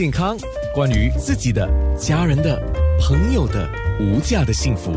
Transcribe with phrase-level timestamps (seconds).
[0.00, 0.34] 健康，
[0.74, 2.58] 关于自己的、家人的、
[2.98, 3.68] 朋友的
[4.00, 4.94] 无价的幸福，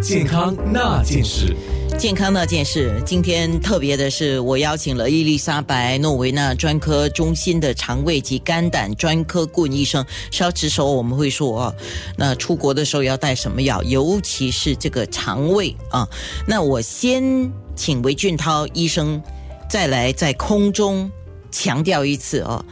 [0.00, 1.56] 健康那件事。
[1.98, 10.06] 健康那件事，今天特别的是，我邀请了伊丽莎白诺维纳专科中心的肠胃及肝胆专科顾问医生。
[10.30, 11.74] 稍迟时候我们会说啊，
[12.16, 16.08] 那出国的时候要带什么药，尤其是这个肠胃啊。
[16.46, 19.20] 那我先请韦俊涛医生
[19.68, 21.10] 再来在空中
[21.50, 22.64] 强调一次哦。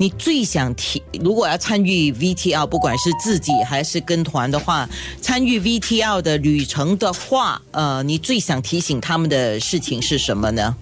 [0.00, 4.88] 你最想提，如果要参与 VTL，不管是自己还是跟团的话，
[5.20, 10.76] 参与 VTL 的旅程的话，呃，你最想提醒他们的事情是什么呢？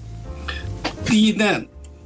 [1.06, 1.62] 第一呢，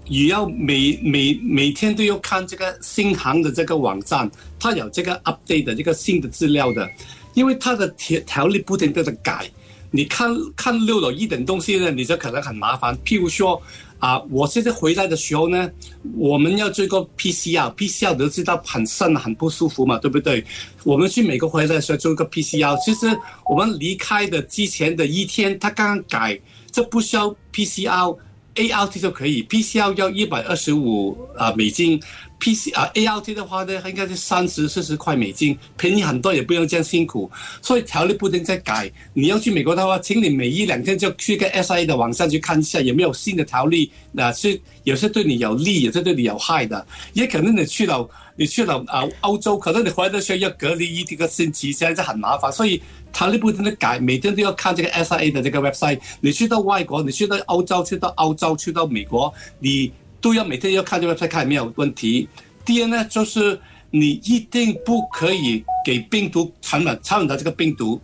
[0.07, 6.88] 也要每每每天都要看这个新航的这个网站，它有这个 update 的这个新的资料的，
[7.35, 9.51] 因为它的条条例不停的在改，
[9.91, 12.97] 你看看漏了一点东西呢，你就可能很麻烦。
[13.05, 13.61] 譬如说。
[14.01, 15.71] 啊，我现在回来的时候呢，
[16.16, 20.43] 我们要做个 PCR，PCR 都知道很深很不舒服嘛，对不对？
[20.85, 26.41] 我们去美国回来的时候做一个 PCR，其实我们离开的之前的一天，他刚刚改，
[26.73, 32.01] 这不需要 PCR，ART 就可以，PCR 要一百二十五啊美金。
[32.41, 37.30] P C 啊，A L T 的话呢，应该是三十四十块美金，便宜很多，也不用这样辛苦。
[37.60, 38.91] 所以条例不停在改。
[39.13, 43.93] 你要去美国的话，请你每一两天就去个 S I A 的网上去看一下，有没有新的条例。
[44.11, 46.85] 那是有些对你有利，有些对你有害的。
[47.13, 52.51] 也可能你去了，你去了啊欧洲，可能你回来的时候要隔离一个星期，现在很麻烦。
[52.51, 52.80] 所以
[53.13, 56.01] 条例不停的改，每天都要看这个 S I A 的这个 website。
[56.23, 59.93] 你去到外国，你去到欧洲，去到欧洲，去到美国，你。
[60.21, 62.29] 都要每天要看这个再看有没有问题。
[62.65, 63.59] 第二呢，就是
[63.90, 68.00] 你一定不可以给病毒传染传染的这个病毒。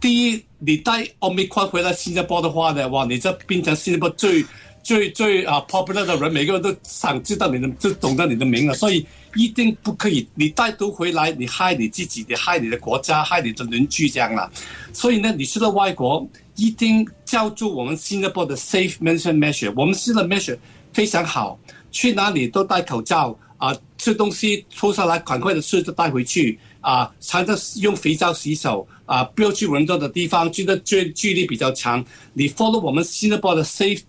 [0.00, 4.44] 第一，你带奥密克回来新加坡的话呢，哇，你这变成新加坡最
[4.82, 8.74] 最最啊 popular 的人，每个人都想知道你的，就懂得你的名了。
[8.74, 14.50] 所以一定不可以，你带毒回来，你害你自己，你害你的国家，害你的邻居这样了。
[14.92, 20.58] 所以呢，你去了外国，一定叫住我们新加坡的 safe mention measure，我们新的 measure。
[20.94, 21.58] 非常好，
[21.90, 23.76] 去哪里都戴口罩啊！
[23.98, 27.10] 吃东西脱下来，赶快的吃就带回去啊！
[27.20, 29.24] 常常用肥皂洗手啊！
[29.24, 32.04] 不要去人多的地方，距的距距离比较长。
[32.32, 34.02] 你 follow 我们新加坡的 safe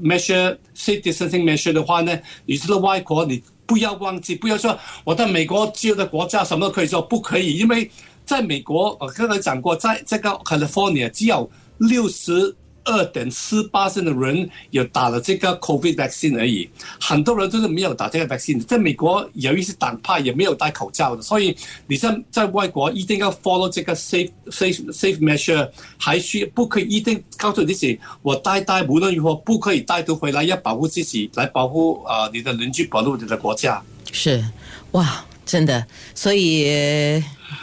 [0.00, 7.90] measure、safe distancing measure 的话呢，你去了外国，你不要忘记，不要说我在美国自由的国家什么都可以做，不可以，因为
[8.24, 12.56] 在美国我刚才讲过，在这个 California 只有六十。
[12.84, 16.68] 二点四八线的人有打了这个 COVID vaccine 而已，
[17.00, 18.60] 很多人都是没有打这个 vaccine。
[18.60, 25.68] 在美国有一些党派也没有戴口罩的，所以你在在外国一定要 follow 这个 safe safe safe measure，
[25.98, 33.82] 还需不可以一定告诉你自己，我带带无论如何不可以带毒回来，要保护自己，来保护啊你的邻居，保护你的国家。
[34.12, 34.44] 是，
[34.92, 37.22] 哇，真的，所以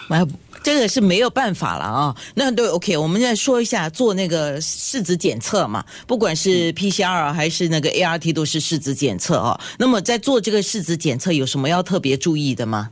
[0.10, 0.28] 我。
[0.68, 2.16] 这个是没有办法了啊！
[2.36, 9.58] 那对，OK，我们再说一下做那个试纸检测嘛，不管是 PCR 还是那个 ART 都是试纸检测哦。
[9.80, 12.90] 那么在做这个试纸检测有什么要特别注意的吗？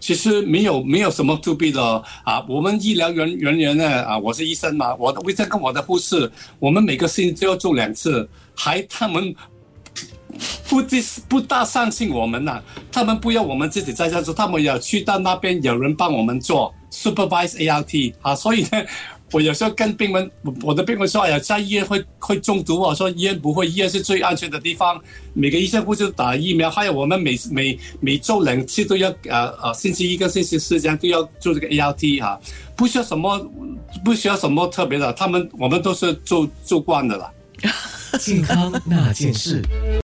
[0.00, 2.42] 其实没有没有什么注意的啊。
[2.48, 9.36] 我们医疗人人员呢啊，我是医生嘛，我的医生跟我的护士，我们每个星期都要做两次，还他们。
[10.68, 10.96] 不不
[11.28, 12.62] 不大相信我们呐，
[12.92, 16.72] 他们不要我们自己在家做，他们要去到那边有人帮我们做
[17.02, 18.84] supervise ART 啊，所以呢，
[19.30, 20.30] 我有时候跟病人，
[20.62, 25.00] 我的病人说，哎呀，在医院会会中毒我说医院不会，医院是最安全的地方，
[25.34, 32.40] 每个医生护士打疫苗，还有我们每每每周两次都要呃呃星期一跟星期四这样都要做这个 ART 哈，
[32.74, 33.38] 不需要什么
[34.04, 37.30] 不需要什么特别的，他们我们都是做做惯的了。
[38.18, 39.62] 健康那件事。